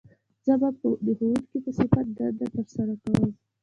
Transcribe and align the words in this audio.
زه 0.45 0.53
به 0.61 0.69
د 1.05 1.07
ښوونکي 1.17 1.57
په 1.63 1.71
صفت 1.77 2.05
دنده 2.17 2.45
تر 2.53 2.65
سره 2.75 2.93
کووم 3.01 3.31